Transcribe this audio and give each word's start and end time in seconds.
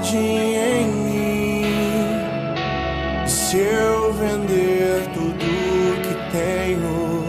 o 0.00 0.04
jardim 0.04 0.54
em 0.54 0.86
mim. 0.86 1.64
Se 3.26 3.58
eu 3.58 4.12
vender 4.14 5.06
tudo 5.12 5.46
que 6.02 6.14
tenho 6.32 7.24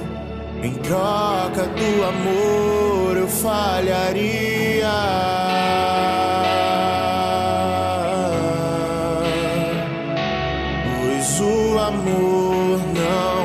em 0.63 0.73
troca 0.75 1.65
do 1.65 2.03
amor, 2.03 3.17
eu 3.17 3.27
falharia. 3.27 4.89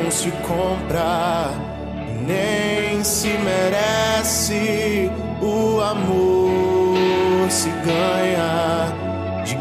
se 0.09 0.31
compra, 0.31 1.51
nem 2.27 3.05
se 3.05 3.29
merece. 3.29 5.11
O 5.43 5.81
amor 5.81 7.51
se 7.51 7.69
ganha, 7.69 9.06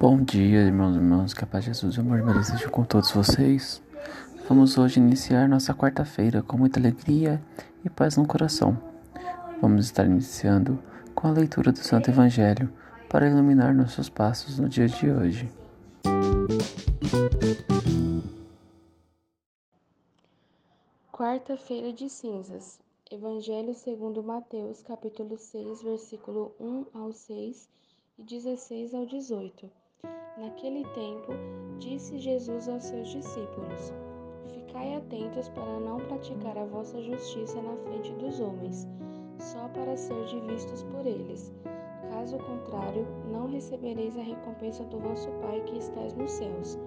Bom 0.00 0.22
dia, 0.22 0.60
irmãos 0.60 0.94
e 0.94 0.98
irmãs, 0.98 1.34
paz 1.34 1.64
de 1.64 1.70
Jesus 1.70 1.96
e 1.96 1.98
amor 1.98 2.18
de 2.18 2.24
Maria 2.24 2.44
seja 2.44 2.70
com 2.70 2.84
todos 2.84 3.10
vocês. 3.10 3.82
Vamos 4.48 4.78
hoje 4.78 5.00
iniciar 5.00 5.48
nossa 5.48 5.74
quarta-feira 5.74 6.40
com 6.40 6.56
muita 6.56 6.78
alegria 6.78 7.42
e 7.84 7.90
paz 7.90 8.16
no 8.16 8.24
coração. 8.24 8.80
Vamos 9.60 9.86
estar 9.86 10.06
iniciando 10.06 10.80
com 11.16 11.26
a 11.26 11.32
leitura 11.32 11.72
do 11.72 11.78
Santo 11.78 12.10
Evangelho 12.10 12.72
para 13.08 13.28
iluminar 13.28 13.74
nossos 13.74 14.08
passos 14.08 14.60
no 14.60 14.68
dia 14.68 14.86
de 14.86 15.10
hoje. 15.10 15.50
Quarta-feira 21.10 21.92
de 21.92 22.08
Cinzas. 22.08 22.78
Evangelho 23.10 23.74
segundo 23.74 24.22
Mateus, 24.22 24.80
capítulo 24.80 25.36
6, 25.36 25.82
versículo 25.82 26.54
1 26.60 26.86
ao 26.94 27.12
6 27.12 27.68
e 28.16 28.22
16 28.22 28.94
ao 28.94 29.04
18. 29.04 29.87
Naquele 30.38 30.84
tempo, 30.94 31.32
disse 31.80 32.16
Jesus 32.16 32.68
aos 32.68 32.84
seus 32.84 33.08
discípulos: 33.08 33.92
Ficai 34.46 34.94
atentos 34.94 35.48
para 35.48 35.80
não 35.80 35.98
praticar 35.98 36.56
a 36.56 36.64
vossa 36.64 37.02
justiça 37.02 37.60
na 37.60 37.76
frente 37.78 38.12
dos 38.14 38.38
homens, 38.38 38.86
só 39.40 39.68
para 39.68 39.96
ser 39.96 40.14
vistos 40.46 40.84
por 40.84 41.04
eles. 41.04 41.52
Caso 42.12 42.38
contrário, 42.38 43.04
não 43.32 43.48
recebereis 43.48 44.16
a 44.16 44.22
recompensa 44.22 44.84
do 44.84 45.00
vosso 45.00 45.28
Pai 45.42 45.60
que 45.62 45.78
estás 45.78 46.14
nos 46.14 46.30
céus. 46.30 46.78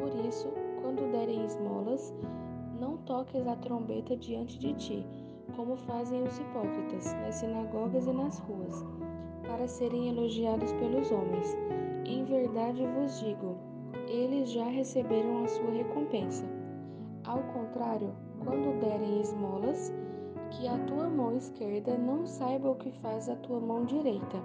Por 0.00 0.12
isso, 0.26 0.52
quando 0.82 1.10
derem 1.12 1.44
esmolas, 1.44 2.12
não 2.80 2.96
toques 2.98 3.46
a 3.46 3.54
trombeta 3.56 4.16
diante 4.16 4.58
de 4.58 4.74
ti, 4.74 5.06
como 5.54 5.76
fazem 5.76 6.24
os 6.24 6.36
hipócritas 6.36 7.12
nas 7.14 7.36
sinagogas 7.36 8.08
e 8.08 8.12
nas 8.12 8.40
ruas, 8.40 8.84
para 9.46 9.68
serem 9.68 10.08
elogiados 10.08 10.72
pelos 10.72 11.10
homens. 11.12 11.56
Em 12.04 12.24
verdade 12.24 12.84
vos 12.86 13.20
digo, 13.20 13.56
eles 14.08 14.50
já 14.50 14.64
receberam 14.64 15.44
a 15.44 15.48
sua 15.48 15.70
recompensa. 15.70 16.44
Ao 17.24 17.38
contrário, 17.38 18.12
quando 18.44 18.80
derem 18.80 19.20
esmolas, 19.20 19.92
que 20.50 20.66
a 20.66 20.76
tua 20.80 21.08
mão 21.08 21.36
esquerda 21.36 21.96
não 21.96 22.26
saiba 22.26 22.70
o 22.70 22.74
que 22.74 22.90
faz 22.90 23.28
a 23.28 23.36
tua 23.36 23.60
mão 23.60 23.84
direita, 23.84 24.42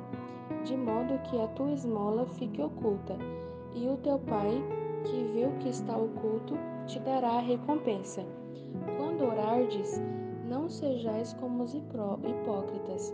de 0.64 0.78
modo 0.78 1.20
que 1.24 1.40
a 1.40 1.48
tua 1.48 1.72
esmola 1.72 2.26
fique 2.26 2.62
oculta, 2.62 3.18
e 3.74 3.88
o 3.88 3.98
teu 3.98 4.20
pai, 4.20 4.64
que 5.04 5.46
o 5.46 5.58
que 5.60 5.70
está 5.70 5.98
oculto, 5.98 6.56
te 6.86 7.00
dará 7.00 7.38
a 7.38 7.42
recompensa. 7.42 8.24
Quando 8.98 9.26
orardes, 9.26 10.02
não 10.48 10.70
sejais 10.70 11.34
como 11.34 11.64
os 11.64 11.74
hipócritas, 11.74 13.14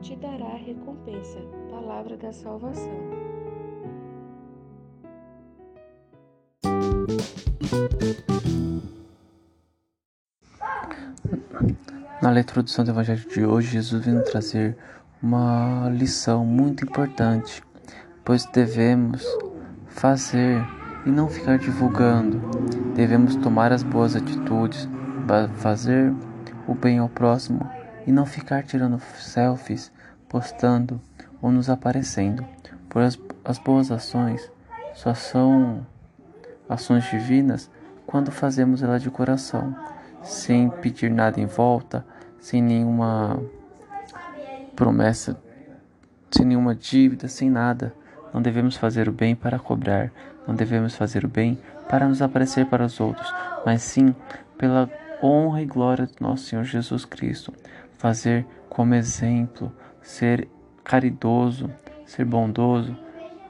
te 0.00 0.16
dará 0.16 0.46
a 0.46 0.56
recompensa. 0.56 1.38
Palavra 1.70 2.16
da 2.16 2.32
salvação. 2.32 2.98
Na 12.22 12.30
leitura 12.30 12.62
do 12.62 12.70
Santo 12.70 12.90
Evangelho 12.90 13.28
de 13.28 13.44
hoje, 13.44 13.72
Jesus 13.72 14.04
vem 14.04 14.22
trazer 14.22 14.76
uma 15.22 15.88
lição 15.90 16.44
muito 16.44 16.84
importante, 16.84 17.62
pois 18.24 18.44
devemos 18.46 19.24
fazer 19.88 20.62
e 21.06 21.10
não 21.10 21.28
ficar 21.28 21.58
divulgando. 21.58 22.40
Devemos 22.94 23.36
tomar 23.36 23.72
as 23.72 23.82
boas 23.82 24.16
atitudes, 24.16 24.88
fazer 25.56 26.12
o 26.66 26.74
bem 26.74 26.98
ao 26.98 27.08
próximo 27.08 27.68
e 28.06 28.12
não 28.12 28.26
ficar 28.26 28.64
tirando 28.64 29.00
selfies, 29.18 29.92
postando 30.30 30.98
ou 31.42 31.50
nos 31.50 31.68
aparecendo. 31.68 32.46
Pois 32.88 33.04
as, 33.04 33.18
as 33.44 33.58
boas 33.58 33.90
ações 33.90 34.50
só 34.94 35.12
são 35.12 35.86
ações 36.68 37.04
divinas 37.10 37.70
quando 38.06 38.30
fazemos 38.30 38.82
elas 38.82 39.02
de 39.02 39.10
coração, 39.10 39.76
sem 40.22 40.70
pedir 40.70 41.10
nada 41.10 41.40
em 41.40 41.46
volta, 41.46 42.06
sem 42.38 42.62
nenhuma 42.62 43.40
promessa, 44.74 45.38
sem 46.30 46.46
nenhuma 46.46 46.74
dívida, 46.74 47.28
sem 47.28 47.50
nada. 47.50 47.94
Não 48.32 48.40
devemos 48.40 48.76
fazer 48.76 49.08
o 49.08 49.12
bem 49.12 49.34
para 49.34 49.58
cobrar, 49.58 50.10
não 50.46 50.54
devemos 50.54 50.94
fazer 50.94 51.24
o 51.24 51.28
bem 51.28 51.58
para 51.88 52.08
nos 52.08 52.22
aparecer 52.22 52.66
para 52.66 52.84
os 52.84 53.00
outros, 53.00 53.32
mas 53.66 53.82
sim 53.82 54.14
pela 54.56 54.88
honra 55.22 55.62
e 55.62 55.66
glória 55.66 56.06
do 56.06 56.14
nosso 56.20 56.44
Senhor 56.44 56.64
Jesus 56.64 57.04
Cristo. 57.04 57.52
Fazer 57.98 58.46
como 58.68 58.94
exemplo, 58.94 59.72
ser 60.10 60.48
caridoso, 60.82 61.70
ser 62.04 62.24
bondoso 62.24 62.96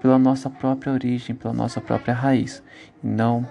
pela 0.01 0.19
nossa 0.19 0.51
própria 0.51 0.93
origem, 0.93 1.35
pela 1.35 1.55
nossa 1.55 1.81
própria 1.81 2.15
raiz, 2.15 2.63
e 3.03 3.07
não 3.07 3.47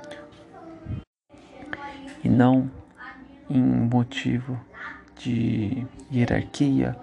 e 2.23 2.29
não 2.29 2.69
em 3.49 3.61
motivo 3.61 4.59
de 5.17 5.85
hierarquia 6.11 6.95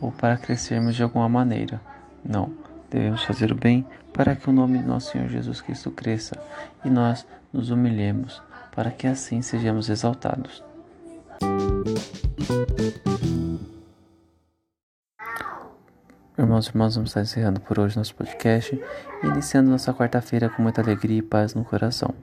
ou 0.00 0.10
para 0.10 0.36
crescermos 0.36 0.96
de 0.96 1.02
alguma 1.02 1.28
maneira. 1.28 1.80
Não 2.24 2.52
Devemos 2.90 3.22
fazer 3.22 3.52
o 3.52 3.54
bem 3.54 3.86
para 4.12 4.34
que 4.34 4.50
o 4.50 4.52
nome 4.52 4.78
de 4.78 4.84
nosso 4.84 5.12
Senhor 5.12 5.28
Jesus 5.28 5.60
Cristo 5.60 5.92
cresça 5.92 6.36
e 6.84 6.90
nós 6.90 7.24
nos 7.52 7.70
humilhemos 7.70 8.42
para 8.74 8.90
que 8.90 9.06
assim 9.06 9.40
sejamos 9.42 9.88
exaltados. 9.88 10.64
Irmãos 16.60 16.66
e 16.66 16.70
irmãs, 16.70 16.94
vamos 16.94 17.10
estar 17.10 17.22
encerrando 17.22 17.60
por 17.60 17.78
hoje 17.78 17.96
nosso 17.96 18.14
podcast 18.14 18.78
e 19.22 19.26
iniciando 19.26 19.70
nossa 19.70 19.94
quarta-feira 19.94 20.50
com 20.50 20.60
muita 20.60 20.82
alegria 20.82 21.18
e 21.18 21.22
paz 21.22 21.54
no 21.54 21.64
coração. 21.64 22.14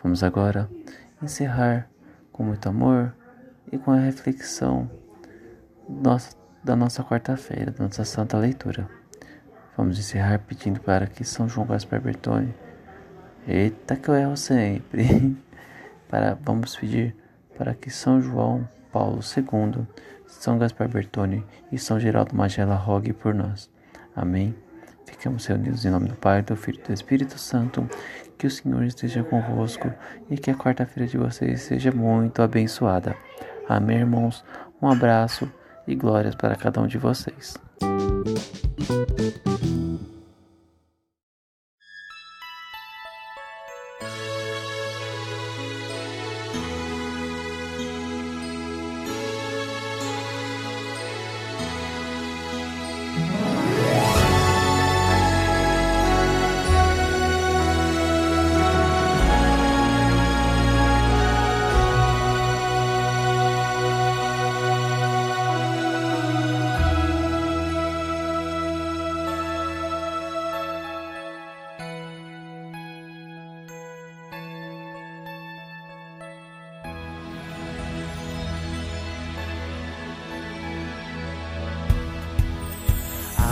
Vamos 0.00 0.22
agora 0.22 0.70
encerrar 1.20 1.88
com 2.30 2.44
muito 2.44 2.68
amor 2.68 3.12
e 3.72 3.78
com 3.78 3.90
a 3.90 3.96
reflexão 3.96 4.88
nossa, 5.88 6.36
da 6.62 6.76
nossa 6.76 7.02
quarta-feira, 7.02 7.72
da 7.72 7.82
nossa 7.82 8.04
santa 8.04 8.38
leitura. 8.38 8.88
Vamos 9.76 9.98
encerrar 9.98 10.38
pedindo 10.38 10.80
para 10.80 11.08
que 11.08 11.24
São 11.24 11.48
João 11.48 11.66
Gaspar 11.66 12.00
Bertone, 12.00 12.54
eita 13.48 13.96
que 13.96 14.08
eu 14.08 14.14
erro 14.14 14.36
sempre, 14.36 15.36
para, 16.08 16.38
vamos 16.40 16.76
pedir 16.76 17.16
para 17.58 17.74
que 17.74 17.90
São 17.90 18.20
João 18.20 18.68
Paulo 18.92 19.18
II, 19.36 19.84
São 20.28 20.56
Gaspar 20.56 20.88
Bertone 20.88 21.44
e 21.72 21.78
São 21.78 21.98
Geraldo 21.98 22.36
Magela 22.36 22.76
rogue 22.76 23.12
por 23.12 23.34
nós. 23.34 23.71
Amém. 24.14 24.54
Ficamos 25.06 25.46
reunidos 25.46 25.84
em 25.84 25.90
nome 25.90 26.08
do 26.08 26.16
Pai, 26.16 26.42
do 26.42 26.56
Filho 26.56 26.80
e 26.82 26.88
do 26.88 26.92
Espírito 26.92 27.38
Santo. 27.38 27.88
Que 28.38 28.46
o 28.46 28.50
Senhor 28.50 28.82
esteja 28.82 29.22
convosco 29.22 29.92
e 30.28 30.36
que 30.36 30.50
a 30.50 30.54
quarta-feira 30.54 31.08
de 31.08 31.16
vocês 31.16 31.62
seja 31.62 31.92
muito 31.92 32.42
abençoada. 32.42 33.16
Amém, 33.68 33.98
irmãos. 33.98 34.44
Um 34.80 34.88
abraço 34.88 35.50
e 35.86 35.94
glórias 35.94 36.34
para 36.34 36.56
cada 36.56 36.80
um 36.80 36.86
de 36.86 36.98
vocês. 36.98 37.56